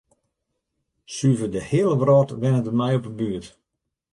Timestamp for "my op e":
2.79-3.11